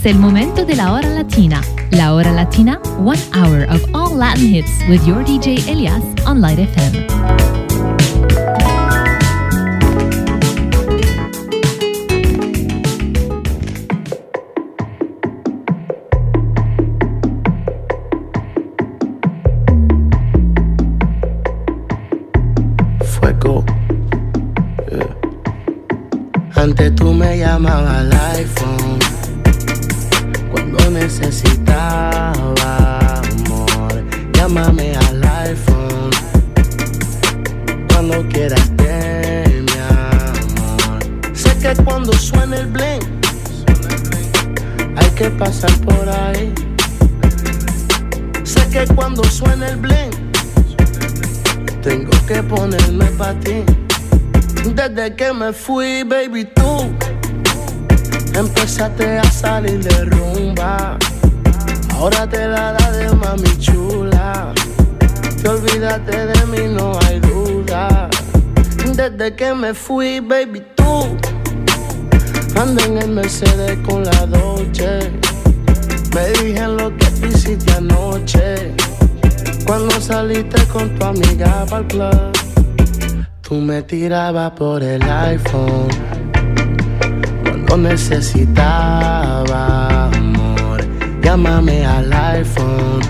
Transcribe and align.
Es 0.00 0.06
el 0.06 0.18
momento 0.18 0.64
de 0.64 0.76
la 0.76 0.94
hora 0.94 1.10
latina. 1.10 1.60
La 1.90 2.14
hora 2.14 2.32
latina, 2.32 2.80
one 2.96 3.20
hour 3.34 3.64
of 3.68 3.84
all 3.94 4.16
Latin 4.16 4.46
hits 4.46 4.70
with 4.88 5.06
your 5.06 5.22
DJ 5.22 5.58
Elias 5.68 6.02
on 6.24 6.40
Light 6.40 6.58
FM. 6.58 7.06
Antes 26.54 26.94
tú 26.94 27.12
me 27.12 27.38
llamabas 27.38 27.96
al 27.96 28.10
cuando 41.84 42.12
suena 42.12 42.56
el 42.58 42.66
bling 42.66 43.00
hay 44.96 45.10
que 45.10 45.30
pasar 45.30 45.72
por 45.80 46.08
ahí. 46.08 46.52
Sé 48.44 48.68
que 48.70 48.86
cuando 48.94 49.22
suena 49.24 49.68
el 49.68 49.76
bling 49.76 50.10
tengo 51.82 52.10
que 52.26 52.42
ponerme 52.42 53.06
para 53.18 53.38
ti. 53.40 53.64
Desde 54.74 55.14
que 55.16 55.32
me 55.32 55.52
fui, 55.52 56.02
baby, 56.02 56.44
tú 56.44 56.90
empezaste 58.34 59.18
a 59.18 59.24
salir 59.24 59.82
de 59.82 60.04
rumba. 60.04 60.98
Ahora 61.94 62.26
te 62.26 62.46
la 62.46 62.72
da 62.72 62.90
de 62.92 63.14
mami 63.14 63.58
chula. 63.58 64.52
Te 65.42 65.48
olvidaste 65.48 66.26
de 66.26 66.46
mí, 66.46 66.74
no 66.74 66.98
hay 67.06 67.20
duda. 67.20 68.08
Desde 68.94 69.34
que 69.34 69.54
me 69.54 69.72
fui, 69.72 70.20
baby, 70.20 70.62
ando 72.60 72.84
en 72.84 72.98
el 72.98 73.10
Mercedes 73.10 73.78
con 73.86 74.04
la 74.04 74.26
Dolce. 74.26 75.10
Me 76.14 76.28
dije 76.42 76.66
lo 76.66 76.94
que 76.96 77.06
hiciste 77.28 77.72
anoche. 77.72 78.74
Cuando 79.66 79.98
saliste 80.00 80.64
con 80.66 80.94
tu 80.96 81.06
amiga 81.06 81.64
para 81.70 81.82
el 81.82 81.86
club. 81.86 82.32
Tú 83.40 83.54
me 83.54 83.82
tirabas 83.82 84.50
por 84.52 84.82
el 84.82 85.02
iPhone 85.02 85.88
cuando 87.42 87.76
necesitaba 87.78 90.08
amor. 90.08 90.84
Llámame 91.22 91.86
al 91.86 92.12
iPhone 92.12 93.00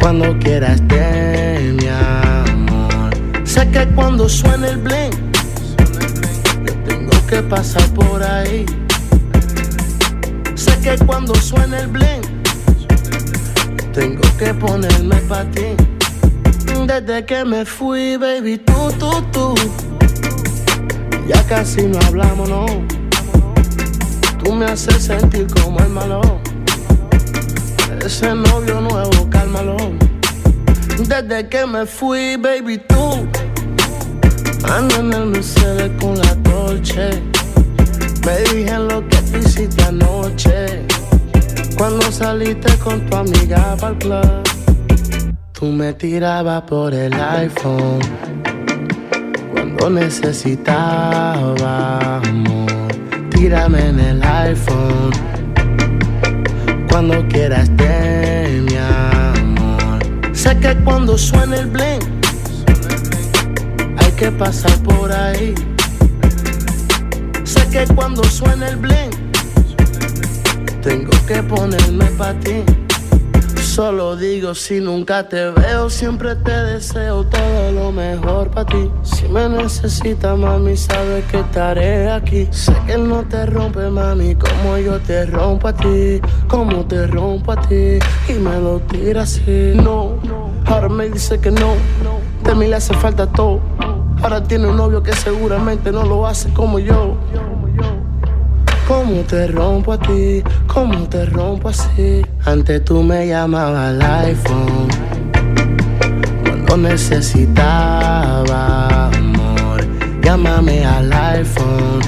cuando 0.00 0.38
quieras 0.38 0.80
de 0.86 1.74
mi 1.78 1.88
amor. 1.88 3.10
Sé 3.44 3.68
que 3.70 3.84
cuando 3.88 4.28
suene 4.28 4.68
el 4.68 4.78
bling, 4.78 5.21
que 7.32 7.42
pasar 7.44 7.88
por 7.94 8.22
ahí. 8.22 8.66
Sé 10.54 10.78
que 10.82 11.02
cuando 11.06 11.34
suene 11.34 11.78
el 11.78 11.86
bling, 11.86 12.20
tengo 13.94 14.20
que 14.38 14.52
ponerme 14.52 15.16
para 15.28 15.50
ti 15.50 15.74
desde 16.86 17.24
que 17.24 17.42
me 17.42 17.64
fui, 17.64 18.18
baby, 18.18 18.58
tú, 18.58 18.92
tú, 18.98 19.10
tú. 19.32 19.54
Ya 21.26 21.42
casi 21.46 21.84
no 21.84 21.98
hablamos, 22.00 22.50
no. 22.50 22.66
Tú 24.44 24.52
me 24.52 24.66
haces 24.66 25.02
sentir 25.02 25.46
como 25.54 25.80
el 25.80 25.88
malo. 25.88 26.20
Ese 28.04 28.34
novio 28.34 28.82
nuevo, 28.82 29.30
cálmalo. 29.30 29.78
Desde 30.98 31.48
que 31.48 31.64
me 31.64 31.86
fui, 31.86 32.36
baby, 32.36 32.76
tú. 32.76 33.26
Ando 34.70 34.96
en 34.96 35.12
el 35.12 35.26
Mercedes 35.26 35.90
con 36.00 36.16
la 36.18 36.34
torche. 36.42 37.22
Me 38.24 38.38
dije 38.52 38.78
lo 38.78 39.06
que 39.08 39.16
te 39.16 39.38
hiciste 39.38 39.82
anoche. 39.84 40.86
Cuando 41.76 42.10
saliste 42.12 42.76
con 42.78 43.04
tu 43.06 43.16
amiga 43.16 43.76
para 43.80 43.92
el 43.92 43.98
club. 43.98 44.42
Tú 45.52 45.66
me 45.66 45.92
tirabas 45.92 46.62
por 46.62 46.94
el 46.94 47.12
iPhone 47.12 48.00
cuando 49.52 49.90
necesitaba 49.90 51.46
amor. 52.18 52.70
Tírame 53.30 53.88
en 53.88 54.00
el 54.00 54.22
iPhone 54.22 55.10
cuando 56.88 57.26
quieras 57.28 57.68
de 57.76 58.62
mi 58.66 58.76
amor. 58.76 59.98
Sé 60.32 60.56
que 60.58 60.74
cuando 60.84 61.18
suena 61.18 61.56
el 61.58 61.66
bling 61.66 62.11
que 64.22 64.30
pasar 64.30 64.78
por 64.84 65.10
ahí. 65.10 65.52
Sé 67.42 67.68
que 67.70 67.92
cuando 67.92 68.22
suena 68.22 68.68
el 68.68 68.76
bling 68.76 69.10
tengo 70.80 71.10
que 71.26 71.42
ponerme 71.42 72.04
para 72.16 72.38
ti. 72.38 72.62
Solo 73.60 74.14
digo 74.14 74.54
si 74.54 74.78
nunca 74.78 75.28
te 75.28 75.50
veo, 75.50 75.90
siempre 75.90 76.36
te 76.36 76.52
deseo 76.52 77.24
todo 77.24 77.72
lo 77.72 77.90
mejor 77.90 78.48
para 78.50 78.66
ti. 78.66 78.88
Si 79.02 79.26
me 79.26 79.48
necesitas, 79.48 80.38
mami, 80.38 80.76
sabes 80.76 81.24
que 81.24 81.40
estaré 81.40 82.08
aquí. 82.08 82.46
Sé 82.52 82.74
que 82.86 82.92
él 82.92 83.08
no 83.08 83.24
te 83.24 83.44
rompe, 83.46 83.88
mami, 83.88 84.36
como 84.36 84.78
yo 84.78 85.00
te 85.00 85.26
rompo 85.26 85.66
a 85.66 85.72
ti, 85.72 86.20
como 86.46 86.84
te 86.84 87.08
rompo 87.08 87.50
a 87.52 87.60
ti. 87.62 87.98
Y 88.28 88.34
me 88.34 88.56
lo 88.60 88.78
tira 88.82 89.22
así. 89.22 89.72
No, 89.74 90.16
ahora 90.66 90.88
me 90.88 91.08
dice 91.08 91.40
que 91.40 91.50
no, 91.50 91.74
de 92.44 92.54
mí 92.54 92.68
le 92.68 92.76
hace 92.76 92.94
falta 92.94 93.26
todo. 93.26 93.71
Ahora 94.22 94.40
tiene 94.40 94.68
un 94.68 94.76
novio 94.76 95.02
que 95.02 95.12
seguramente 95.14 95.90
no 95.90 96.04
lo 96.04 96.24
hace 96.26 96.52
como 96.52 96.78
yo. 96.78 97.16
Cómo 98.86 99.22
te 99.22 99.48
rompo 99.48 99.94
a 99.94 99.98
ti, 99.98 100.44
cómo 100.68 101.08
te 101.08 101.26
rompo 101.26 101.70
así. 101.70 102.24
Antes 102.44 102.84
tú 102.84 103.02
me 103.02 103.26
llamabas 103.26 103.88
al 103.88 104.00
iPhone 104.26 104.86
cuando 106.44 106.76
necesitaba 106.88 109.08
amor. 109.08 109.84
Llámame 110.22 110.86
al 110.86 111.12
iPhone 111.12 112.00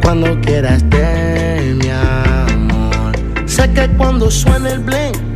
cuando 0.00 0.40
quieras 0.42 0.88
de 0.90 1.76
mi 1.82 1.90
amor. 1.90 3.16
Sé 3.46 3.68
que 3.72 3.88
cuando 3.96 4.30
suena 4.30 4.70
el 4.70 4.78
bling, 4.78 5.34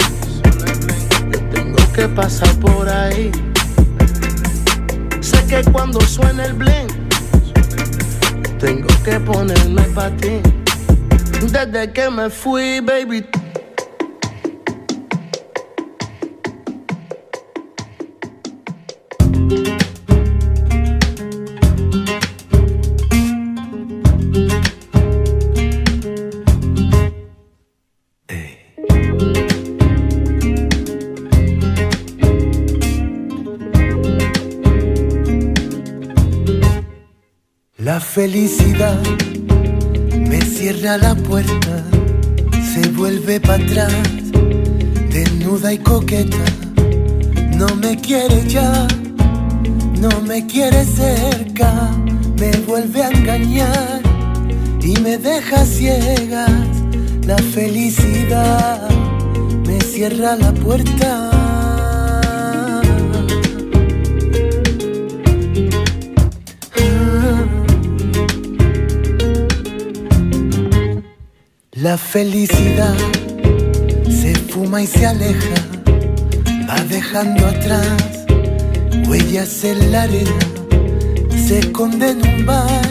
tengo 1.52 1.78
que 1.92 2.06
pasar 2.06 2.54
por 2.60 2.88
ahí. 2.88 3.32
Que 5.50 5.64
cuando 5.72 6.00
suena 6.02 6.44
el 6.44 6.52
bling 6.52 6.86
tengo 8.60 8.86
que 9.04 9.18
ponerme 9.18 9.82
para 9.96 10.16
ti. 10.16 10.40
Desde 11.42 11.92
que 11.92 12.08
me 12.08 12.30
fui, 12.30 12.78
baby. 12.78 13.26
Felicidad 38.22 39.00
me 40.28 40.42
cierra 40.42 40.98
la 40.98 41.14
puerta, 41.14 41.82
se 42.70 42.86
vuelve 42.90 43.40
para 43.40 43.64
atrás, 43.64 43.94
desnuda 45.10 45.72
y 45.72 45.78
coqueta, 45.78 46.44
no 47.56 47.74
me 47.76 47.96
quiere 47.96 48.46
ya, 48.46 48.86
no 50.02 50.10
me 50.28 50.46
quiere 50.46 50.84
cerca, 50.84 51.72
me 52.38 52.50
vuelve 52.68 53.02
a 53.04 53.08
engañar 53.08 54.02
y 54.82 55.00
me 55.00 55.16
deja 55.16 55.64
ciegas. 55.64 56.66
La 57.26 57.38
felicidad 57.38 58.86
me 59.66 59.80
cierra 59.80 60.36
la 60.36 60.52
puerta. 60.52 61.39
La 71.82 71.96
felicidad 71.96 72.94
se 74.04 74.34
fuma 74.34 74.82
y 74.82 74.86
se 74.86 75.06
aleja, 75.06 75.54
va 76.68 76.78
dejando 76.84 77.46
atrás 77.46 78.26
huellas 79.08 79.64
en 79.64 79.90
la 79.90 80.02
arena, 80.02 80.38
se 81.46 81.60
esconde 81.60 82.10
en 82.10 82.18
un 82.28 82.44
bar 82.44 82.86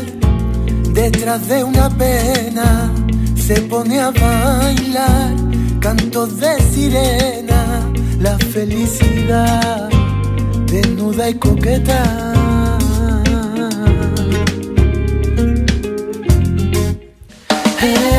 detrás 0.93 1.47
de 1.47 1.63
una 1.63 1.87
pena, 1.95 2.91
se 3.35 3.61
pone 3.61 3.99
a 3.99 4.09
bailar 4.09 5.35
cantos 5.79 6.39
de 6.39 6.59
sirena, 6.73 7.87
la 8.19 8.39
felicidad 8.39 9.87
desnuda 10.65 11.29
y 11.29 11.35
coqueta. 11.35 12.39
La 17.81 18.18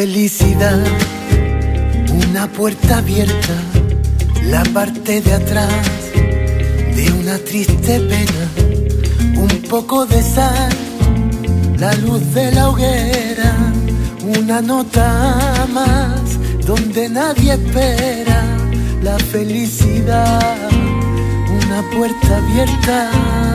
felicidad, 0.00 0.82
una 2.26 2.46
puerta 2.50 2.96
abierta, 2.96 3.56
la 4.46 4.62
parte 4.72 5.20
de 5.20 5.34
atrás 5.34 5.92
de 6.96 7.12
una 7.20 7.36
triste 7.36 8.00
pena, 8.08 8.46
un 9.36 9.62
poco 9.68 10.06
de 10.06 10.22
sal, 10.22 10.72
la 11.78 11.92
luz 11.96 12.22
de 12.32 12.50
la 12.50 12.70
hoguera, 12.70 13.52
una 14.40 14.62
nota 14.62 15.66
más 15.70 16.64
donde 16.66 17.10
nadie 17.10 17.52
espera, 17.52 18.40
la 19.02 19.18
felicidad, 19.18 20.56
una 21.62 21.82
puerta 21.90 22.38
abierta 22.38 23.49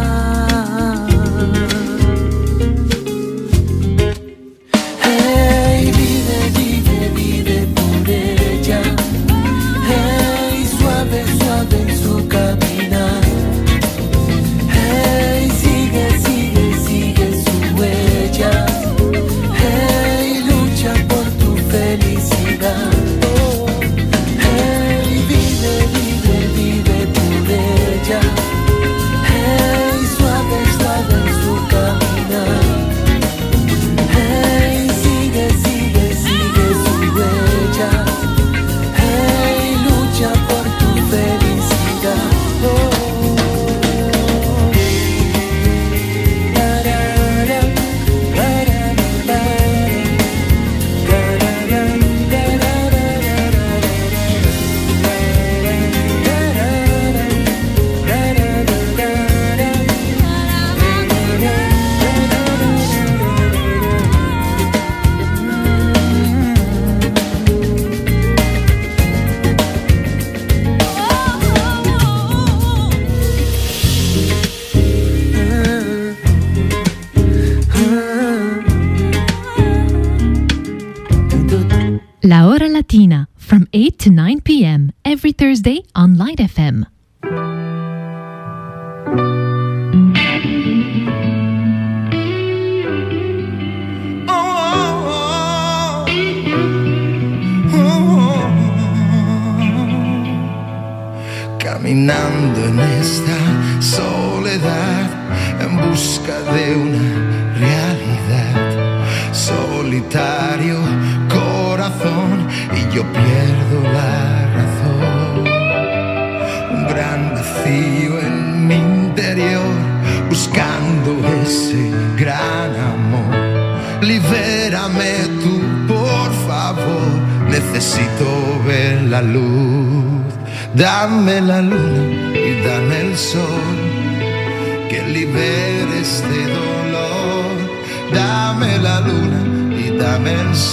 Thursday 85.37 85.83
on 85.93 86.17
Light 86.17 86.37
FM. 86.37 86.94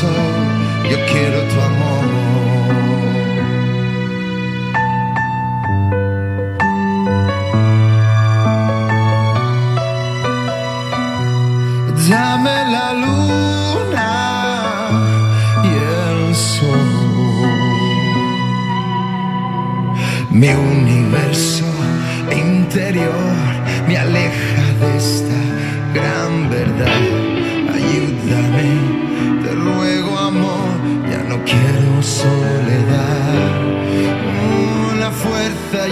corazón, 0.03 0.91
yo 0.91 0.97
quiero 1.13 1.52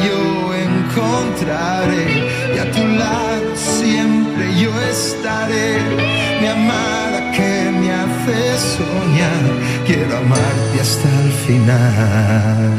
yo 0.07 0.55
encontraré 0.55 2.07
y 2.55 2.59
a 2.59 2.71
tu 2.71 2.87
lado 2.87 3.57
siempre 3.57 4.45
yo 4.61 4.71
estaré. 4.91 5.79
Mi 6.41 6.47
amada 6.47 7.33
que 7.33 7.71
me 7.81 7.93
hace 7.93 8.59
soñar, 8.77 9.45
quiero 9.87 10.17
amarte 10.17 10.81
hasta 10.81 11.09
el 11.25 11.33
final. 11.47 12.71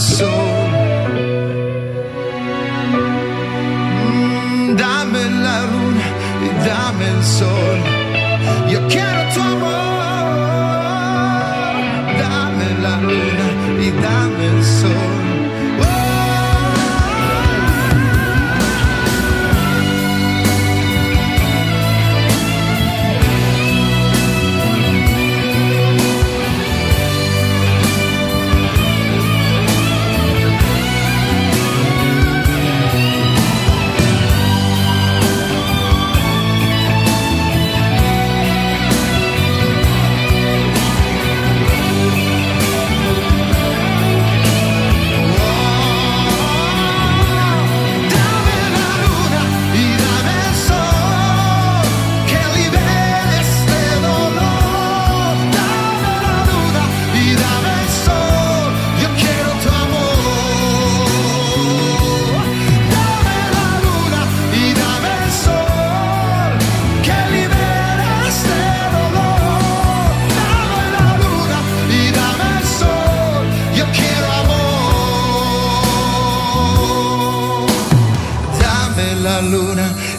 soul. 0.00 0.49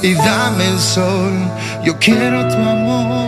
y 0.02 0.14
dame 0.16 0.68
el 0.68 0.80
sol. 0.80 1.34
Yo 1.84 1.98
quiero 2.00 2.48
tu 2.48 2.58
amor. 2.58 3.21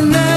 tonight. 0.00 0.29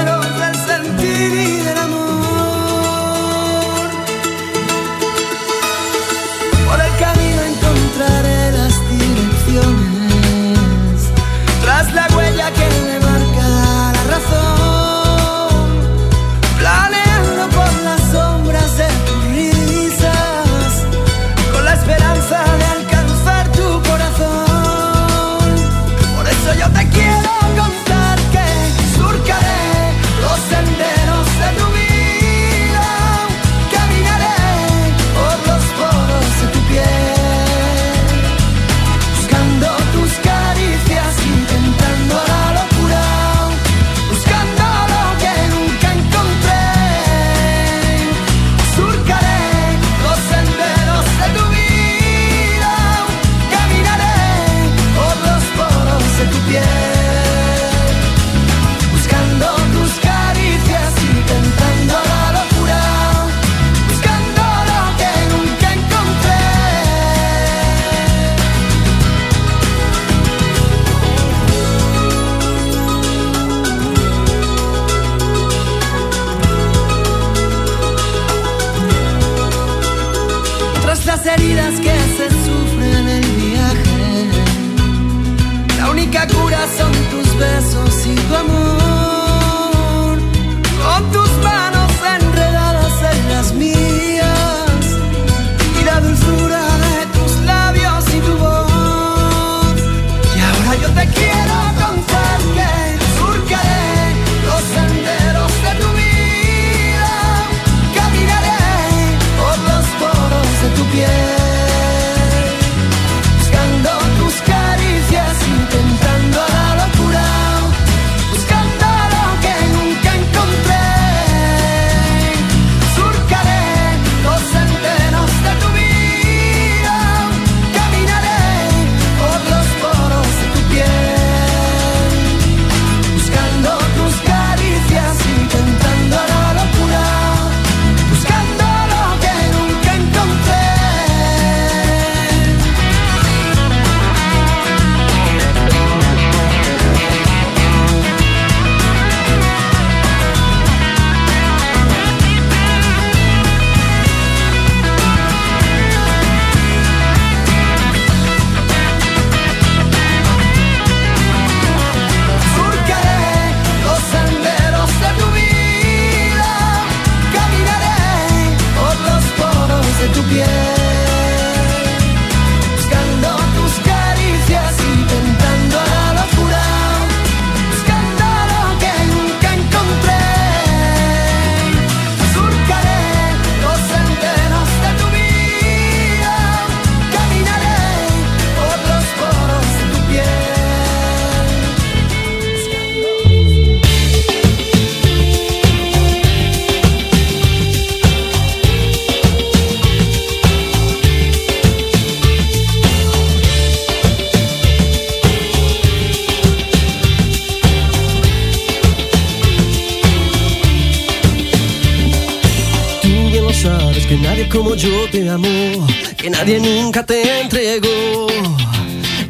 te 215.14 215.30
amó, 215.30 215.86
que 216.16 216.28
nadie 216.28 216.58
nunca 216.58 217.06
te 217.06 217.42
entregó. 217.42 218.26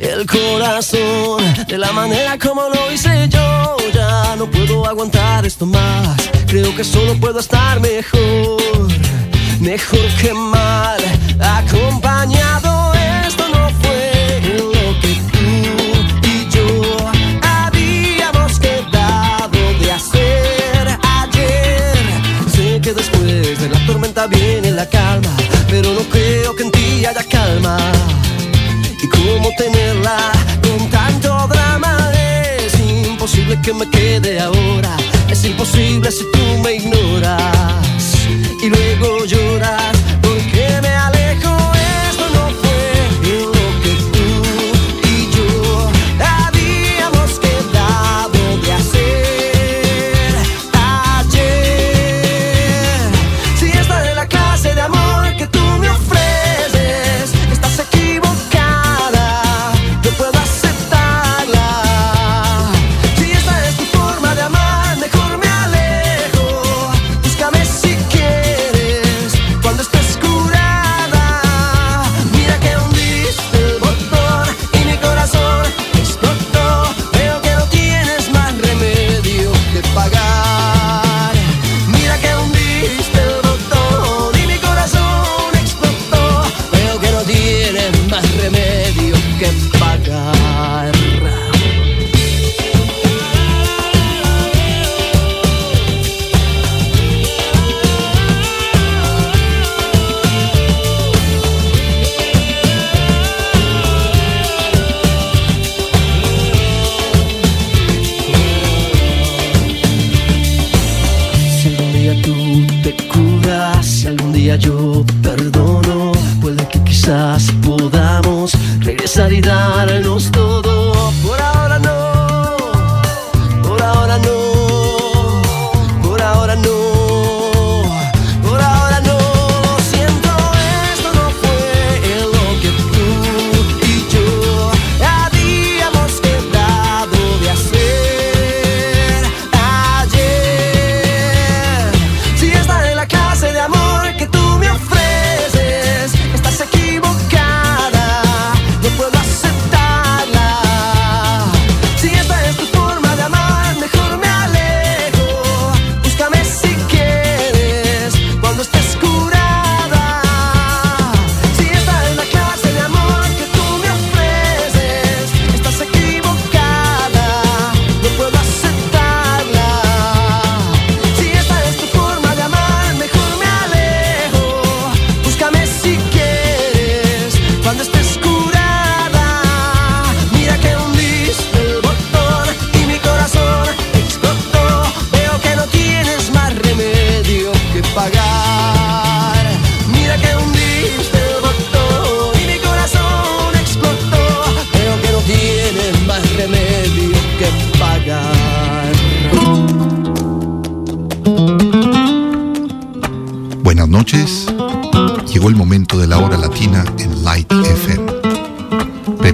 El 0.00 0.26
corazón, 0.26 1.42
de 1.68 1.76
la 1.76 1.92
manera 1.92 2.38
como 2.38 2.70
lo 2.70 2.90
hice 2.90 3.28
yo, 3.28 3.76
ya 3.92 4.34
no 4.36 4.50
puedo 4.50 4.86
aguantar 4.86 5.44
esto 5.44 5.66
más. 5.66 6.16
Creo 6.46 6.74
que 6.74 6.84
solo 6.84 7.14
puedo 7.20 7.38
estar 7.38 7.80
mejor, 7.80 8.88
mejor 9.60 10.08
que 10.22 10.32
mal, 10.32 11.00
acompañado. 11.38 12.63
canta 24.14 24.26
bien 24.36 24.64
en 24.64 24.76
la 24.76 24.86
calma, 24.86 25.36
pero 25.68 25.92
no 25.92 26.00
creo 26.08 26.54
que 26.54 26.62
en 26.62 26.70
ti 26.70 27.04
haya 27.04 27.24
calma. 27.24 27.76
¿Y 29.02 29.08
cómo 29.08 29.50
tenerla 29.58 30.16
con 30.62 30.88
tanto 30.90 31.28
drama? 31.48 32.12
Es 32.58 32.78
imposible 32.80 33.60
que 33.60 33.72
me 33.74 33.88
quede 33.90 34.38
ahora, 34.38 34.96
es 35.28 35.44
imposible 35.44 36.10
si 36.12 36.24
tú 36.32 36.58
me 36.62 36.74
ignoras 36.74 37.88
y 38.62 38.68
luego 38.68 39.24
lloras. 39.24 39.93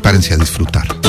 prepárense 0.01 0.33
a 0.33 0.39
disfrutar. 0.39 1.00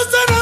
Escuchar 0.00 0.39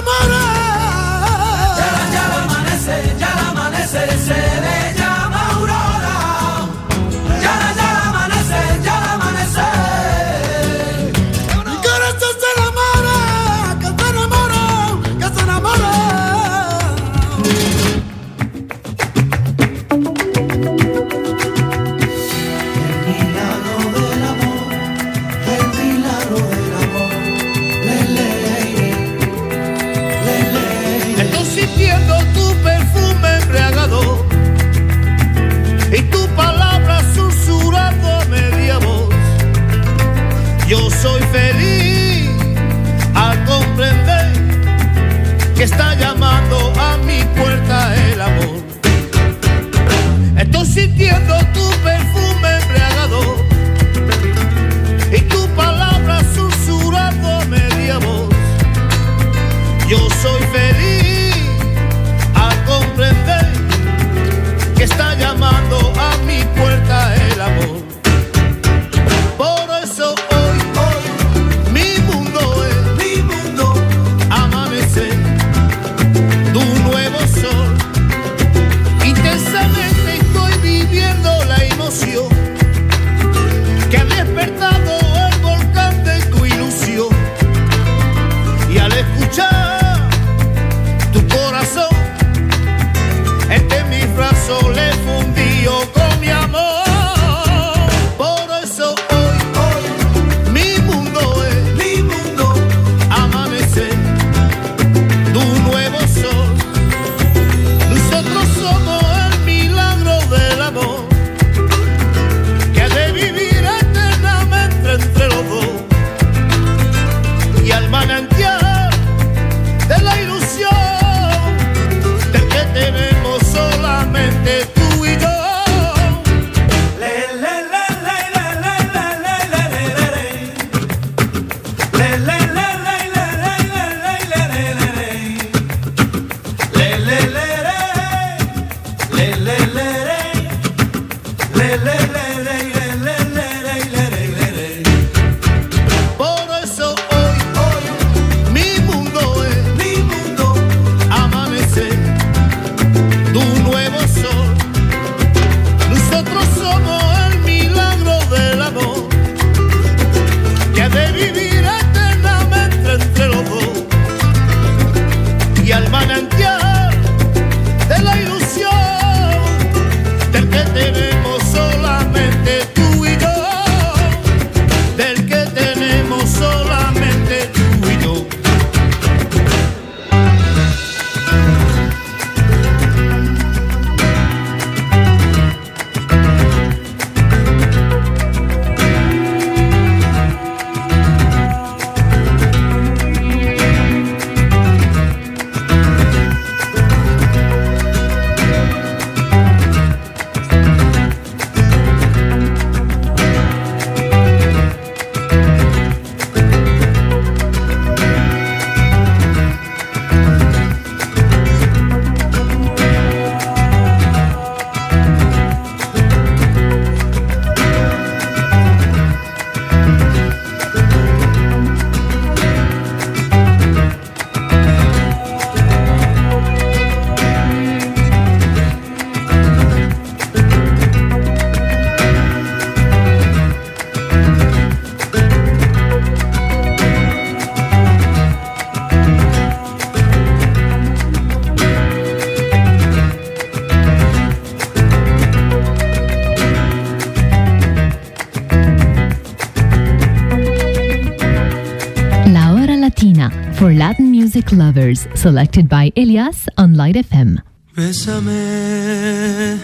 music 254.28 254.52
lovers, 254.52 255.08
selected 255.14 255.70
by 255.70 255.90
Elias 255.96 256.48
on 256.58 256.74
Light 256.74 256.96
FM. 256.96 257.40
Bésame, 257.74 259.56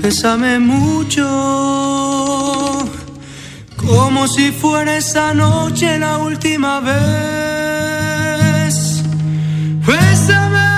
bésame 0.00 0.60
mucho, 0.60 1.26
como 3.76 4.28
si 4.28 4.52
fuera 4.52 4.98
esa 4.98 5.34
noche 5.34 5.98
la 5.98 6.18
última 6.18 6.78
vez. 6.80 7.02
Bésame, 9.84 10.68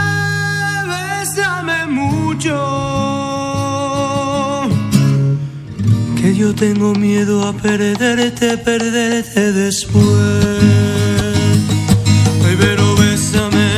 bésame 0.89 1.87
mucho, 1.89 2.57
que 6.17 6.35
yo 6.35 6.55
tengo 6.55 6.95
miedo 6.95 7.47
a 7.47 7.53
perderte, 7.53 8.57
perderte 8.57 9.53
después. 9.53 11.08
Pero 12.59 12.97
bésame, 12.97 13.71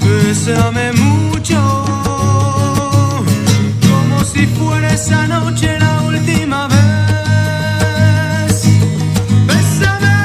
bésame 0.00 0.92
mucho. 0.92 1.60
Como 3.88 4.24
si 4.24 4.46
fuera 4.46 4.92
esa 4.92 5.26
noche 5.26 5.76
la 5.78 6.02
última 6.02 6.68
vez. 6.68 6.76
Bésame, 9.48 10.16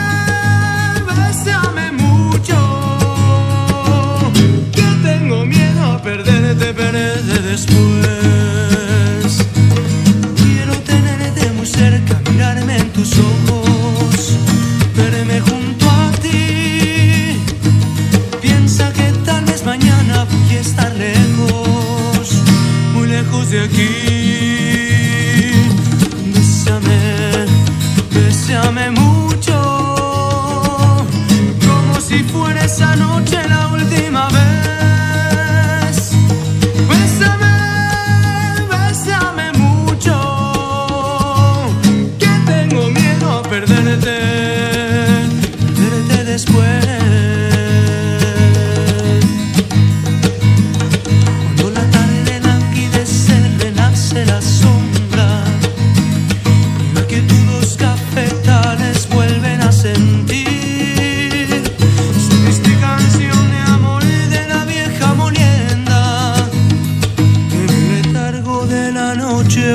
bésame 1.08 1.92
mucho. 1.94 2.58
Que 4.72 4.88
tengo 5.04 5.46
miedo 5.46 5.82
a 5.94 6.02
perderte, 6.02 6.74
perderte 6.74 7.42
después. 7.42 9.32
Quiero 10.38 10.74
tenerte 10.92 11.52
muy 11.54 11.66
cerca, 11.66 12.22
mirarme 12.30 12.78
en 12.78 12.90
tus 12.94 13.18
ojos, 13.18 13.31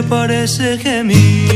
parece 0.09 0.77
gemir 0.77 1.56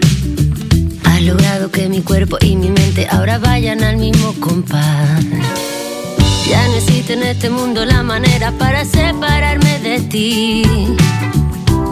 Has 1.21 1.27
logrado 1.27 1.69
que 1.69 1.87
mi 1.87 2.01
cuerpo 2.01 2.37
y 2.41 2.55
mi 2.55 2.69
mente 2.69 3.07
ahora 3.11 3.37
vayan 3.37 3.83
al 3.83 3.97
mismo 3.97 4.33
compás. 4.39 5.23
Ya 6.49 6.67
no 6.67 6.73
existe 6.73 7.13
en 7.13 7.21
este 7.21 7.47
mundo 7.47 7.85
la 7.85 8.01
manera 8.01 8.51
para 8.53 8.83
separarme 8.83 9.77
de 9.81 9.99
ti. 9.99 10.63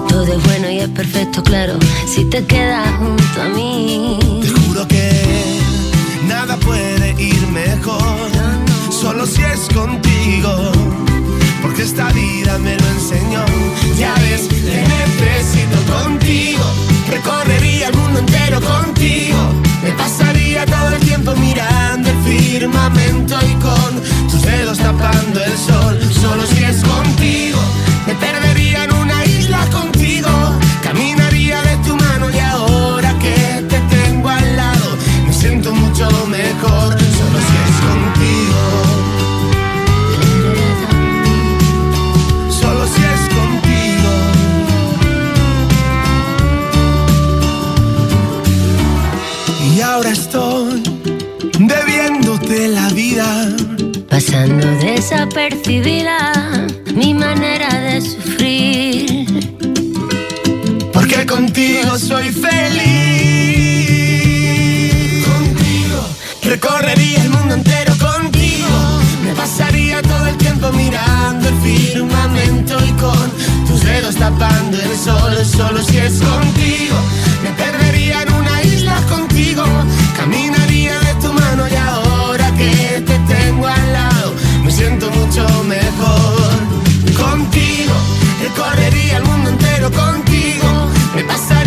Todo 0.07 0.33
es 0.33 0.43
bueno 0.45 0.71
y 0.71 0.79
es 0.79 0.89
perfecto, 0.89 1.43
claro, 1.43 1.77
si 2.07 2.25
te 2.25 2.43
quedas 2.43 2.89
junto 2.97 3.41
a 3.43 3.49
mí. 3.49 4.17
Te 4.41 4.49
juro 4.49 4.87
que 4.87 5.11
nada 6.27 6.57
puede 6.57 7.13
ir 7.21 7.47
mejor, 7.49 8.01
solo 8.89 9.27
si 9.27 9.43
es 9.43 9.69
contigo, 9.71 10.71
porque 11.61 11.83
esta 11.83 12.11
vida 12.13 12.57
me 12.57 12.75
lo 12.75 12.87
enseñó. 12.87 13.45
Ya 13.95 14.15
ves, 14.15 14.47
te 14.47 14.81
necesito 14.87 15.77
contigo, 15.93 16.63
recorrería 17.09 17.87
el 17.87 17.95
mundo 17.95 18.19
entero 18.19 18.59
contigo, 18.61 19.37
me 19.83 19.91
pasaría 19.91 20.65
todo 20.65 20.89
el 20.89 20.99
tiempo 20.99 21.35
mirando 21.35 22.09
el 22.09 22.17
firmamento 22.23 23.35
y 23.45 23.53
con 23.55 24.29
tus 24.29 24.41
dedos 24.41 24.77
tapando 24.77 25.43
el 25.43 25.57
sol, 25.57 25.99
solo 26.13 26.45
si 26.45 26.63
es 26.63 26.83
contigo, 26.83 27.59
me 28.07 28.13
perdería 28.15 28.58
pasando 54.39 54.67
desapercibida 54.77 56.31
mi 56.95 57.13
manera 57.13 57.67
de 57.81 58.01
sufrir. 58.01 59.25
Porque 60.93 61.25
contigo 61.25 61.97
soy 61.97 62.29
feliz. 62.29 62.55
Contigo 65.25 65.99
recorrería 66.43 67.21
el 67.23 67.29
mundo 67.31 67.55
entero 67.55 67.93
contigo. 67.97 68.69
Me 69.25 69.33
pasaría 69.33 70.01
todo 70.01 70.27
el 70.27 70.37
tiempo 70.37 70.71
mirando 70.71 71.49
el 71.49 71.55
firmamento 71.55 72.77
y 72.85 72.91
con 72.93 73.31
tus 73.67 73.83
dedos 73.83 74.15
tapando 74.15 74.77
el 74.81 74.97
sol, 74.97 75.35
solo 75.45 75.81
si 75.83 75.97
es 75.97 76.21
contigo. 76.21 76.95
Me 77.43 77.49
perdería 77.51 78.21
en 78.21 78.33
una 78.33 78.63
isla 78.63 78.95
contigo. 79.09 79.65
Caminaría 80.15 80.97
de 80.99 81.13
tu 81.15 81.33
mano 81.33 81.67
y 81.67 81.75
ahora 81.75 82.49
que 82.55 83.03
te 83.05 83.19
tengo 83.27 83.67
al 83.67 83.93
lado 83.93 84.08
siento 84.79 85.11
mucho 85.11 85.45
mejor. 85.65 86.51
Contigo 87.21 87.93
recorrería 88.41 89.17
el 89.17 89.23
mundo 89.25 89.49
entero 89.49 89.91
contigo. 89.91 90.69
Me 91.15 91.23
pasa 91.25 91.58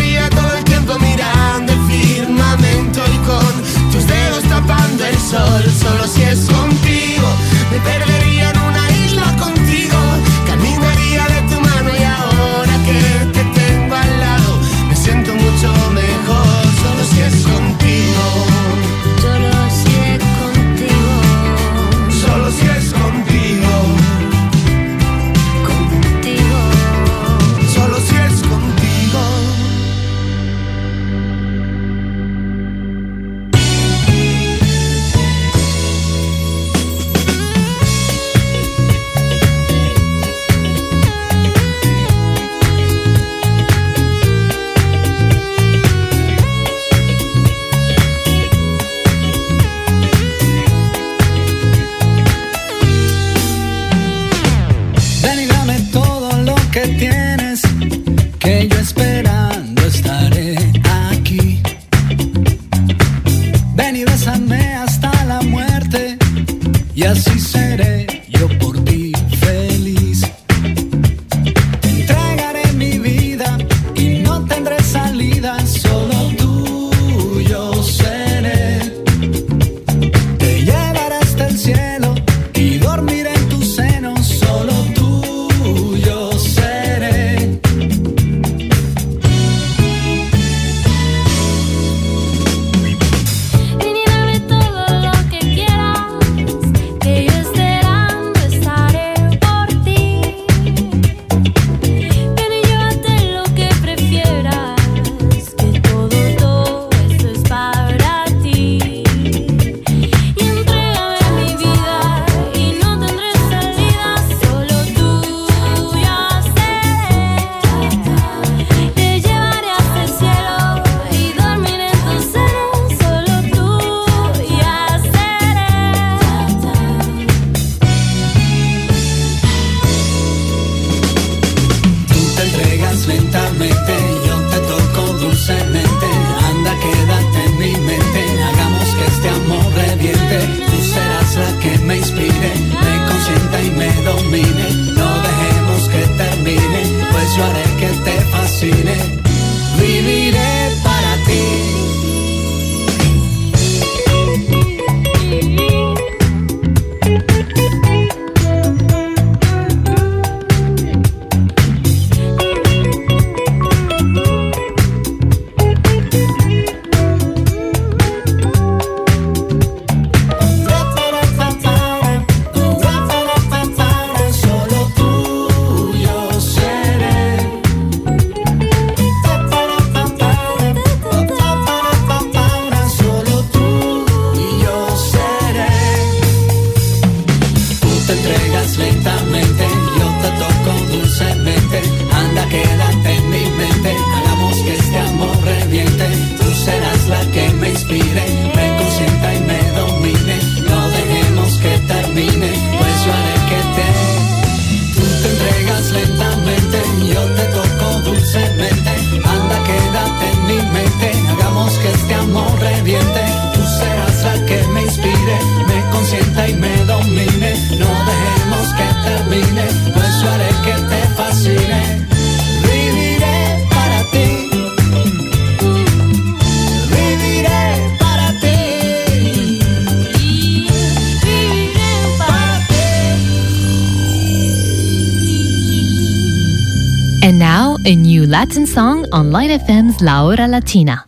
Online 239.12 239.58
FM's 239.58 240.00
La 240.00 240.22
Hora 240.22 240.48
Latina. 240.48 241.06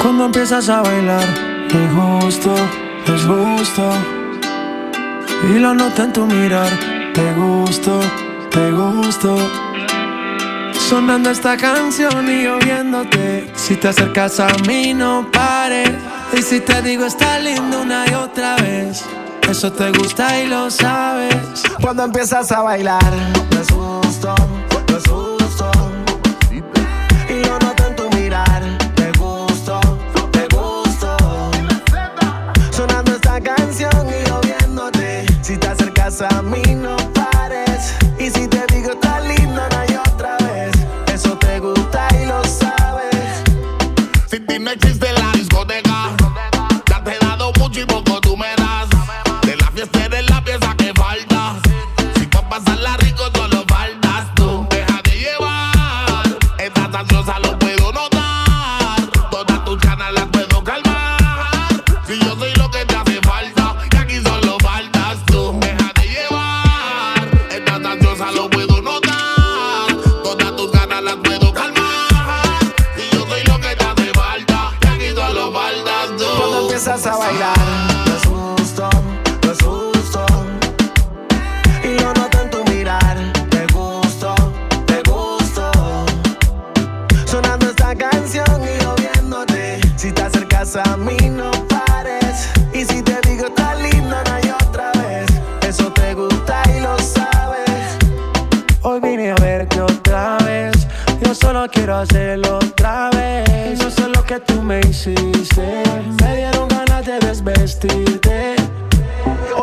Cuando 0.00 0.24
empiezas 0.24 0.70
a 0.70 0.80
bailar, 0.80 1.22
es 1.68 1.92
justo, 1.92 2.54
es 3.04 3.22
justo. 3.22 3.90
Y 5.54 5.58
lo 5.58 5.74
nota 5.74 6.04
en 6.04 6.12
tu 6.14 6.24
mirar, 6.24 6.70
te 7.12 7.34
gusto, 7.34 8.00
te 8.50 8.72
gusto. 8.72 9.36
Sonando 10.88 11.28
esta 11.28 11.58
canción 11.58 12.30
y 12.30 12.46
oyéndote. 12.46 13.50
Si 13.56 13.76
te 13.76 13.88
acercas 13.88 14.40
a 14.40 14.48
mí, 14.66 14.94
no 14.94 15.30
pares 15.30 16.11
y 16.36 16.42
si 16.42 16.60
te 16.60 16.80
digo 16.82 17.04
está 17.04 17.38
lindo 17.38 17.82
una 17.82 18.08
y 18.10 18.14
otra 18.14 18.56
vez. 18.56 19.04
Eso 19.48 19.72
te 19.72 19.90
gusta 19.90 20.40
y 20.40 20.48
lo 20.48 20.70
sabes. 20.70 21.62
Cuando 21.80 22.04
empiezas 22.04 22.50
a 22.52 22.62
bailar, 22.62 23.12
me 23.50 23.58
asusto. 23.58 24.34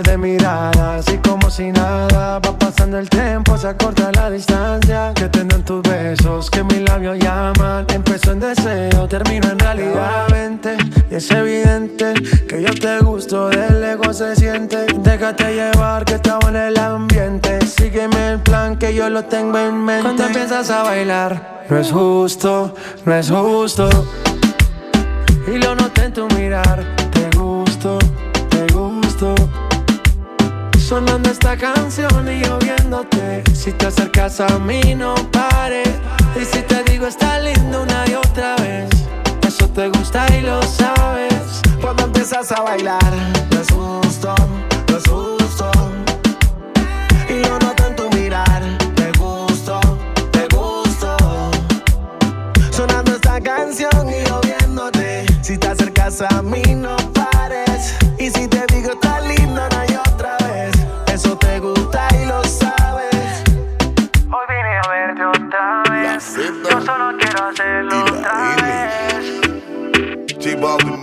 Par 0.00 0.12
de 0.12 0.16
miradas 0.16 1.04
y 1.12 1.18
como 1.18 1.50
si 1.50 1.70
nada 1.70 2.38
va 2.38 2.58
pasando 2.58 2.98
el 2.98 3.10
tiempo, 3.10 3.58
se 3.58 3.68
acorta 3.68 4.10
la 4.12 4.30
distancia. 4.30 5.12
Que 5.14 5.28
tengan 5.28 5.62
tus 5.62 5.82
besos, 5.82 6.48
que 6.48 6.62
mis 6.64 6.80
labios 6.88 7.18
llaman. 7.18 7.84
Empezó 7.92 8.32
en 8.32 8.40
deseo, 8.40 9.06
termino 9.08 9.50
en 9.50 9.58
realidad. 9.58 10.26
Vente, 10.30 10.76
y 11.10 11.16
es 11.16 11.30
evidente 11.30 12.14
que 12.48 12.62
yo 12.62 12.72
te 12.72 13.00
gusto, 13.00 13.48
del 13.50 13.82
ego 13.84 14.12
se 14.14 14.36
siente. 14.36 14.86
Déjate 15.02 15.54
llevar, 15.54 16.06
que 16.06 16.14
está 16.14 16.38
en 16.48 16.56
el 16.56 16.78
ambiente. 16.78 17.58
Sígueme 17.66 18.32
el 18.32 18.38
plan 18.38 18.78
que 18.78 18.94
yo 18.94 19.10
lo 19.10 19.24
tengo 19.24 19.58
en 19.58 19.84
mente. 19.84 20.02
Cuando 20.02 20.24
empiezas 20.24 20.70
a 20.70 20.82
bailar, 20.82 21.64
no 21.68 21.78
es 21.78 21.92
justo, 21.92 22.74
no 23.04 23.14
es 23.14 23.30
justo. 23.30 23.90
Y 25.46 25.58
lo 25.58 25.74
noté 25.74 26.04
en 26.04 26.12
tu 26.14 26.26
mirar, 26.28 26.86
Sonando 30.90 31.30
esta 31.30 31.56
canción 31.56 32.28
y 32.28 32.42
yo 32.42 32.58
viéndote. 32.58 33.44
Si 33.54 33.70
te 33.70 33.86
acercas 33.86 34.40
a 34.40 34.58
mí, 34.58 34.96
no 34.96 35.14
pares. 35.30 35.88
Y 36.34 36.44
si 36.44 36.62
te 36.62 36.82
digo 36.82 37.06
está 37.06 37.38
lindo 37.38 37.84
una 37.84 38.04
y 38.08 38.14
otra 38.14 38.56
vez. 38.56 38.90
Eso 39.46 39.68
te 39.68 39.88
gusta 39.88 40.26
y 40.36 40.40
lo 40.40 40.60
sabes. 40.64 41.62
Cuando 41.80 42.06
empiezas 42.06 42.50
a 42.50 42.62
bailar, 42.62 43.12
me 43.52 43.58
asusto, 43.58 44.34
me 44.88 44.96
asusto. 44.96 45.70
Y 47.28 47.34
lo 47.46 47.56
noto 47.60 47.86
en 47.86 47.94
tu 47.94 48.10
mirar, 48.10 48.60
te 48.96 49.12
gusto, 49.12 49.78
te 50.32 50.48
gusto. 50.56 51.16
Sonando 52.72 53.14
esta 53.14 53.40
canción 53.40 54.08
y 54.08 54.28
yo 54.28 54.40
viéndote. 54.40 55.24
Si 55.40 55.56
te 55.56 55.68
acercas 55.68 56.20
a 56.20 56.42
mí, 56.42 56.69
ballin'. 70.60 70.99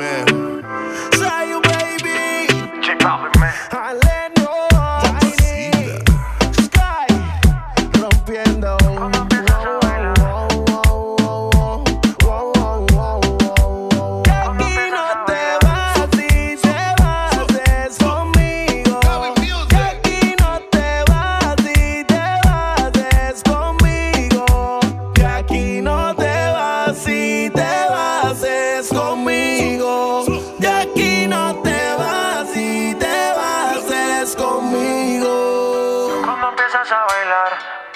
conmigo. 34.35 36.21
Cuando 36.25 36.49
empiezas 36.49 36.91
a 36.91 37.05
bailar 37.05 37.86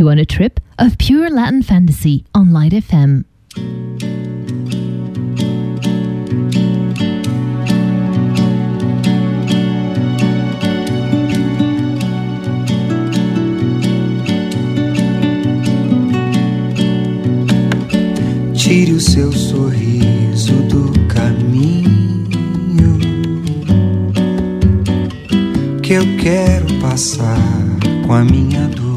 you 0.00 0.08
on 0.08 0.18
a 0.18 0.24
trip 0.24 0.58
of 0.78 0.96
pure 0.98 1.30
Latin 1.30 1.62
fantasy 1.62 2.24
on 2.34 2.52
Light 2.52 2.72
FM. 2.72 3.24
Tire 18.54 18.92
o 18.92 19.00
seu 19.00 19.30
sorriso 19.32 20.54
do 20.68 20.90
que 25.90 25.94
eu 25.94 26.04
quero 26.18 26.72
passar 26.80 27.36
com 28.06 28.12
a 28.12 28.24
minha 28.24 28.68
dor. 28.68 28.89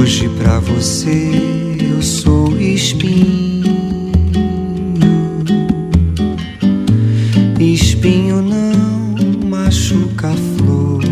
Hoje 0.00 0.28
pra 0.28 0.60
você 0.60 1.28
eu 1.80 2.00
sou 2.00 2.56
espinho. 2.60 3.66
Espinho 7.58 8.40
não 8.40 9.48
machuca 9.48 10.28
a 10.28 10.36
flor. 10.56 11.02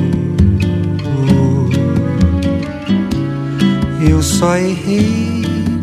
Eu 4.09 4.23
só 4.23 4.57
errei 4.57 5.43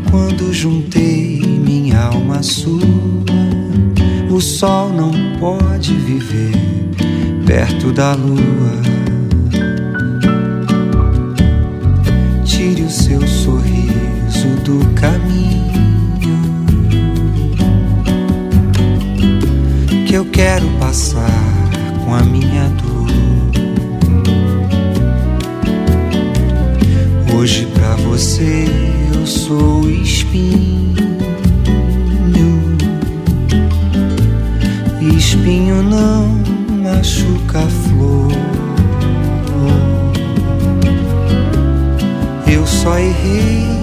quando 0.09 0.53
juntei 0.53 1.41
minha 1.41 2.03
alma 2.05 2.41
sua. 2.41 2.79
O 4.29 4.39
sol 4.39 4.93
não 4.93 5.11
pode 5.41 5.93
viver 5.93 6.53
perto 7.45 7.91
da 7.91 8.13
lua. 8.13 8.92
Do 14.63 14.79
caminho 14.95 15.73
que 20.07 20.13
eu 20.13 20.25
quero 20.25 20.67
passar 20.79 21.29
com 22.05 22.15
a 22.15 22.23
minha 22.23 22.69
dor. 22.69 23.07
Hoje 27.35 27.65
pra 27.73 27.95
você 27.97 28.65
eu 29.13 29.27
sou 29.27 29.89
espinho 29.89 30.93
espinho 35.33 35.83
não 35.83 36.27
machuca 36.81 37.59
a 37.59 37.69
flor. 37.69 38.31
Eu 42.47 42.65
só 42.65 42.97
errei 42.97 43.82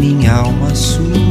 minha 0.00 0.34
alma 0.34 0.74
sua. 0.74 1.27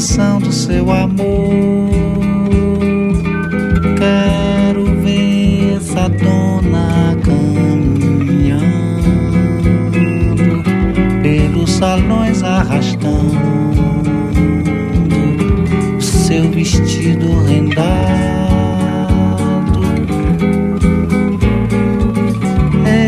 canção 0.00 0.38
do 0.38 0.50
seu 0.50 0.90
amor. 0.90 1.90
Quero 3.98 4.86
ver 5.02 5.76
essa 5.76 6.08
dona 6.08 7.14
caminhando 7.22 8.62
pelos 11.22 11.70
salões 11.72 12.42
arrastando 12.42 13.28
seu 16.00 16.50
vestido 16.50 17.44
rendado. 17.44 17.90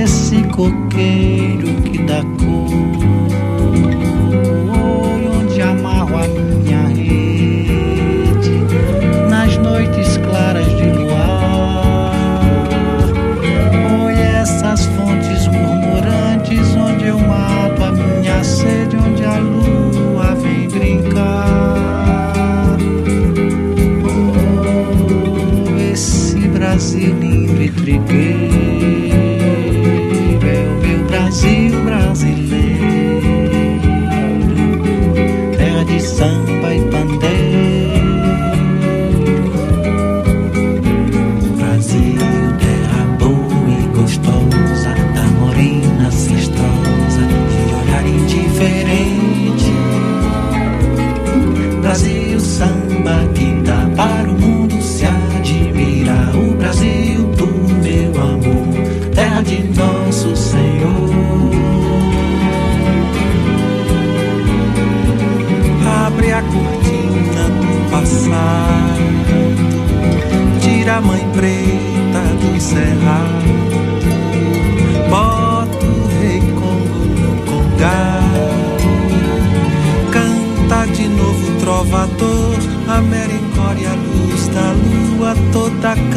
Esse 0.05 0.43
coqueiro 0.49 1.69
que 1.91 2.03
dá 2.03 2.23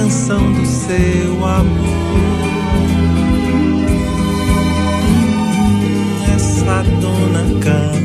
canção 0.05 0.53
do 0.53 0.63
seu 0.67 1.43
amor. 1.43 1.89
Essa 6.35 6.83
dona 7.01 7.59
canta. 7.59 8.04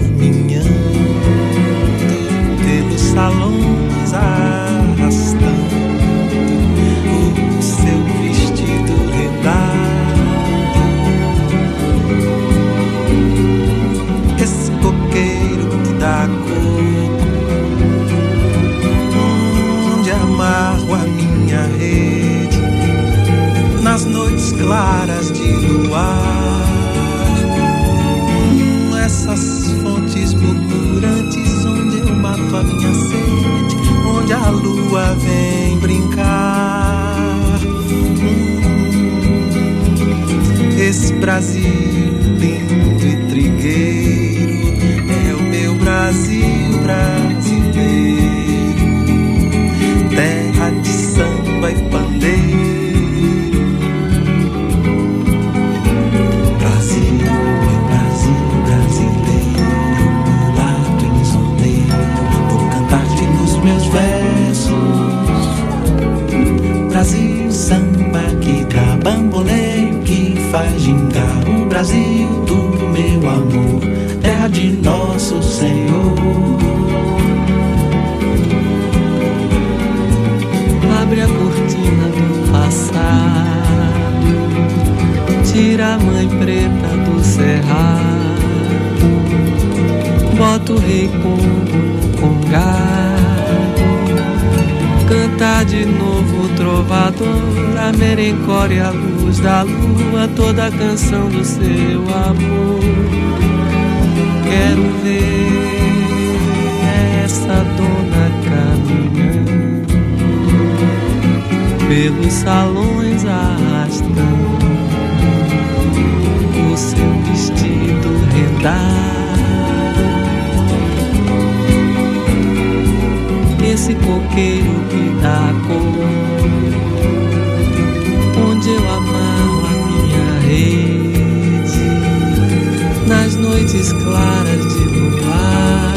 nuvens 133.81 133.93
claras 133.93 134.75
de 134.75 134.85
luar. 134.85 135.95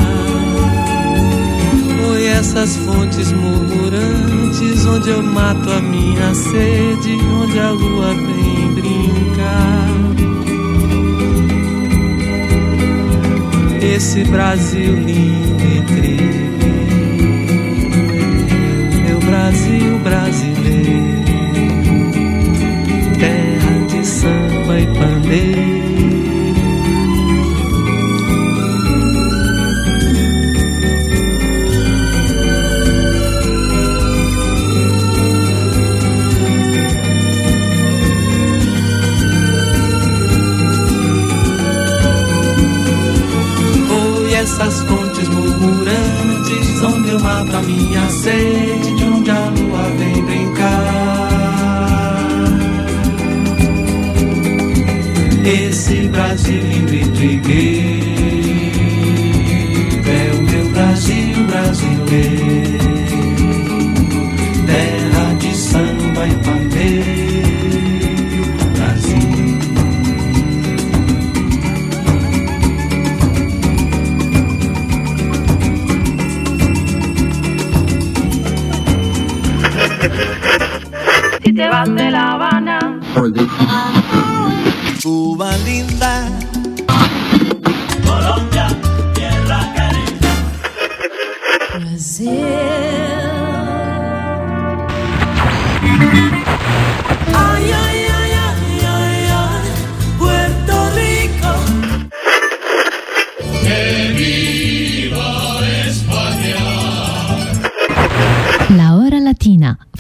Oi, 2.11 2.25
essas 2.27 2.77
fontes 2.77 3.31
murmurantes, 3.31 4.85
onde 4.85 5.09
eu 5.09 5.21
mato 5.21 5.69
a 5.69 5.81
minha 5.81 6.33
sede, 6.33 7.17
onde 7.41 7.59
a 7.59 7.71
lua 7.71 8.13
vem 8.13 8.73
brincar. 8.73 9.89
Esse 13.81 14.23
Brasil 14.23 14.95
lindo 14.95 15.63
e 15.63 15.81
triste, 15.81 16.53
meu 19.05 19.19
Brasil 19.19 19.99
brasileiro. 19.99 21.02
Essas 44.53 44.81
fontes 44.81 45.27
murmurantes, 45.29 46.83
onde 46.83 47.09
eu 47.09 47.19
mato 47.19 47.55
a 47.55 47.61
minha 47.63 48.07
sede, 48.09 49.03
onde 49.03 49.31
a 49.31 49.49
lua 49.49 49.81
vem 49.97 50.23
brincar. 50.23 51.33
Esse 55.43 56.07
Brasil 56.07 56.61
lindo 56.61 56.93
e 56.93 57.05
trigueiro 57.11 57.72
Cuba 85.01 85.57
linda 85.65 86.29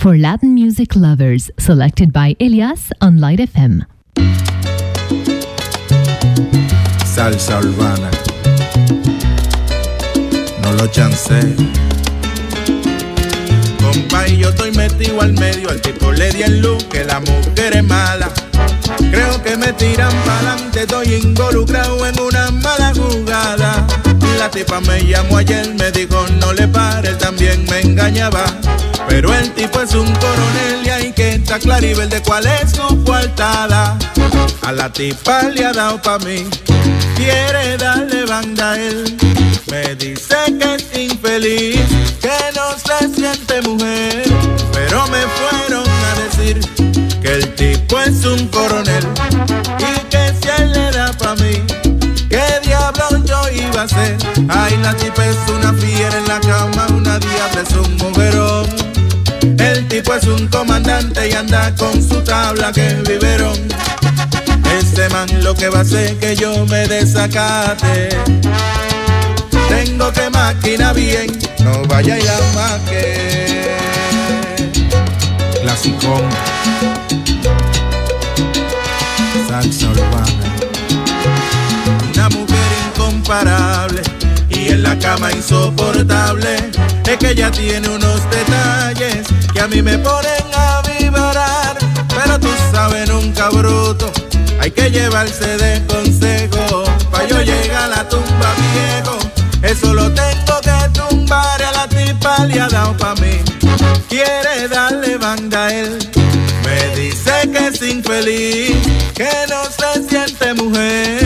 for 0.03 0.17
Latin 0.17 0.53
music 0.53 0.97
lovers, 0.97 1.49
selected 1.57 2.11
by 2.11 2.35
Elias 2.37 2.91
on 2.99 3.21
Light 3.21 3.39
FM. 3.39 3.85
Salsa 7.05 7.61
urbana. 7.61 8.11
No 10.61 10.73
lo 10.73 10.87
chancé. 10.87 11.39
Compa, 13.79 14.27
y 14.27 14.39
yo 14.39 14.49
estoy 14.49 14.73
metido 14.73 15.21
al 15.21 15.31
medio. 15.39 15.69
Al 15.69 15.79
tipo 15.79 16.11
le 16.11 16.33
di 16.33 16.41
el 16.41 16.59
luz 16.59 16.83
que 16.83 17.05
la 17.05 17.21
mujer 17.21 17.77
es 17.77 17.83
mala. 17.85 18.27
Creo 19.09 19.41
que 19.41 19.55
me 19.55 19.71
tiran 19.71 20.11
pa'lante. 20.25 20.81
Estoy 20.81 21.13
involucrado 21.13 22.05
en 22.05 22.19
una 22.19 22.51
mala 22.51 22.91
jugada. 22.93 23.87
La 24.37 24.49
tipa 24.51 24.79
me 24.81 25.03
llamó 25.05 25.37
ayer, 25.37 25.73
me 25.75 25.91
dijo 25.91 26.25
no 26.39 26.53
le 26.53 26.67
pare, 26.67 27.09
él 27.09 27.17
también 27.17 27.65
me 27.69 27.79
engañaba. 27.81 28.43
Pero 29.07 29.33
el 29.33 29.51
tipo 29.53 29.81
es 29.81 29.93
un 29.93 30.11
coronel 30.15 30.85
y 30.85 30.89
hay 30.89 31.11
que 31.11 31.35
estar 31.35 31.59
claro 31.59 31.85
y 31.85 31.93
de 31.93 32.21
cuál 32.21 32.45
es 32.45 32.71
su 32.71 33.03
coartada. 33.03 33.97
A 34.61 34.71
la 34.71 34.91
tipa 34.91 35.43
le 35.43 35.65
ha 35.65 35.71
dado 35.71 36.01
pa' 36.01 36.19
mí, 36.19 36.45
quiere 37.15 37.77
darle 37.77 38.25
banda 38.25 38.71
a 38.71 38.75
él. 38.75 39.17
Me 39.71 39.95
dice 39.95 40.35
que 40.59 40.75
es 40.75 40.97
infeliz, 40.97 41.81
que 42.21 42.37
no 42.55 42.77
se 42.77 43.15
siente 43.15 43.61
mujer. 43.61 44.23
Pero 44.73 45.07
me 45.07 45.21
fueron 45.37 45.85
a 45.87 46.15
decir 46.21 46.59
que 47.21 47.33
el 47.33 47.55
tipo 47.55 47.99
es 47.99 48.25
un 48.25 48.47
coronel 48.47 49.07
Ay, 54.49 54.77
la 54.81 54.93
tipa 54.95 55.25
es 55.25 55.37
una 55.49 55.73
fiera 55.73 56.17
en 56.17 56.27
la 56.27 56.39
cama, 56.39 56.87
una 56.89 57.19
diabla 57.19 57.61
es 57.67 57.75
un 57.75 57.97
mujerón. 57.97 58.67
El 59.59 59.87
tipo 59.87 60.13
es 60.13 60.25
un 60.25 60.47
comandante 60.47 61.29
y 61.29 61.33
anda 61.33 61.73
con 61.75 61.93
su 62.01 62.21
tabla 62.21 62.71
que 62.71 62.95
viveron. 63.07 63.57
Ese 64.79 65.09
man 65.09 65.27
lo 65.43 65.53
que 65.53 65.69
va 65.69 65.79
a 65.79 65.81
hacer 65.81 66.17
que 66.19 66.35
yo 66.35 66.65
me 66.65 66.87
desacate. 66.87 68.09
Tengo 69.69 70.11
que 70.11 70.29
máquina 70.29 70.93
bien, 70.93 71.27
no 71.63 71.83
vaya 71.87 72.17
y 72.17 72.23
la 72.23 72.39
maque. 72.55 73.75
Clasicón. 75.61 76.29
Salsa 79.47 79.89
urbana. 79.89 80.42
Y 84.49 84.69
en 84.69 84.83
la 84.83 84.95
cama 84.99 85.31
insoportable. 85.31 86.55
Es 87.03 87.17
que 87.17 87.31
ella 87.31 87.49
tiene 87.49 87.89
unos 87.89 88.21
detalles 88.29 89.25
que 89.51 89.59
a 89.59 89.67
mí 89.67 89.81
me 89.81 89.97
ponen 89.97 90.43
a 90.53 90.83
vibrar. 90.83 91.75
Pero 92.09 92.39
tú 92.39 92.49
sabes, 92.71 93.09
nunca 93.09 93.49
bruto. 93.49 94.11
Hay 94.59 94.69
que 94.69 94.91
llevarse 94.91 95.57
de 95.57 95.83
consejo. 95.87 96.83
Pa' 97.09 97.25
yo 97.25 97.41
llegar 97.41 97.85
a 97.85 97.87
la 97.87 98.07
tumba 98.07 98.53
viejo. 98.71 99.17
Eso 99.63 99.95
lo 99.95 100.11
tengo 100.11 100.61
que 100.61 100.99
tumbar. 100.99 101.63
A 101.63 101.71
la 101.71 101.87
tipa 101.87 102.45
le 102.45 102.61
ha 102.61 102.67
dado 102.67 102.95
pa' 102.97 103.15
mí. 103.15 103.41
Quiere 104.09 104.67
darle 104.69 105.17
banda 105.17 105.65
a 105.65 105.73
él. 105.73 105.97
Me 106.63 106.95
dice 106.95 107.49
que 107.51 107.67
es 107.67 107.81
infeliz. 107.81 108.77
Que 109.15 109.31
no 109.49 109.63
se 109.65 110.07
siente 110.07 110.53
mujer. 110.53 111.22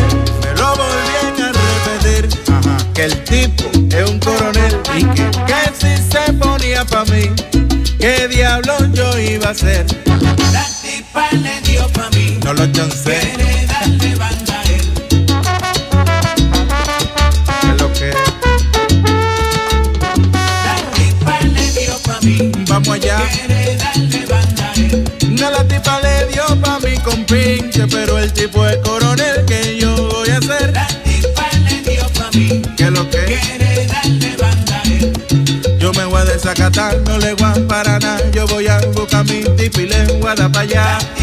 El 3.08 3.24
tipo 3.24 3.64
es 3.96 4.10
un 4.10 4.20
coronel. 4.20 4.78
Y 4.98 5.04
que, 5.16 5.30
que 5.48 5.62
si 5.80 5.98
se 6.12 6.34
ponía 6.34 6.84
pa' 6.86 7.06
mí. 7.06 7.30
¿Qué 8.00 8.28
diablo 8.28 8.74
yo 8.94 9.18
iba 9.20 9.48
a 9.48 9.52
hacer? 9.52 9.86
La 10.52 10.66
tipa 10.82 11.30
le 11.32 11.62
dio 11.62 11.88
pa' 11.90 12.10
mí. 12.12 12.17
Allá. 40.76 41.17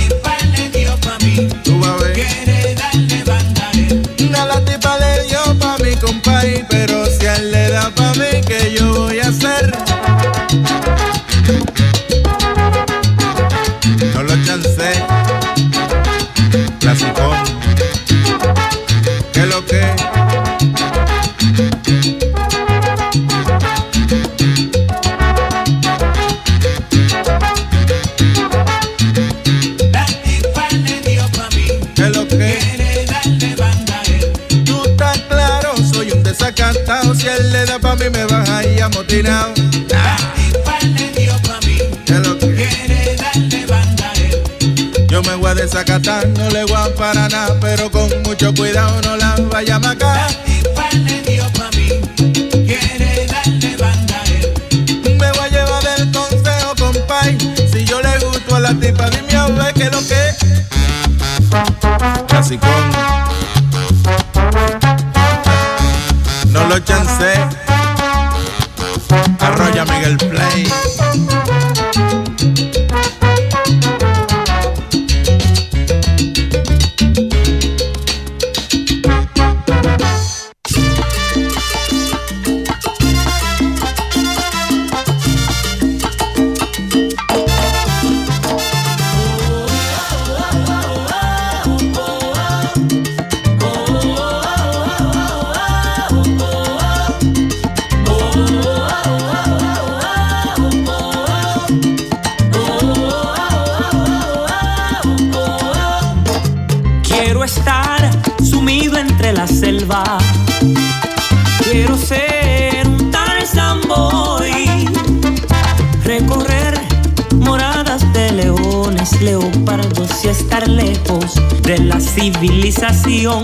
leopardos 119.24 120.24
y 120.24 120.28
estar 120.28 120.68
lejos 120.68 121.34
de 121.62 121.78
la 121.78 121.98
civilización. 121.98 123.42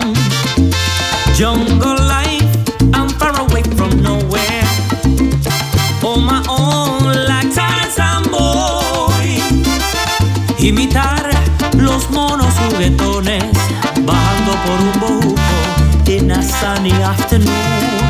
Jungle 1.39 1.97
life, 2.07 2.47
I'm 2.93 3.09
far 3.19 3.35
away 3.41 3.63
from 3.77 4.03
nowhere. 4.03 4.67
On 6.03 6.25
my 6.25 6.43
own, 6.49 7.27
like 7.27 7.53
Tarzan 7.55 8.25
Boy. 8.31 9.41
Imitar 10.59 11.31
los 11.79 12.11
monos 12.11 12.53
juguetones, 12.69 13.45
bajando 14.05 14.53
por 14.65 14.81
un 14.81 15.01
bojuco 15.01 15.41
in 16.07 16.31
a 16.31 16.43
sunny 16.43 16.93
afternoon. 16.93 18.10